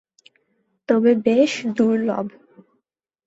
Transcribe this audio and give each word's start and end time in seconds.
তবে 0.89 1.11
বেশ 1.25 1.51
দুর্লভ। 1.75 2.27